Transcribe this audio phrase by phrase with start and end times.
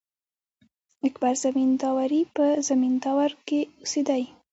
[1.07, 4.23] اکبر زمینداوری په زمینداور کښي اوسېدﺉ.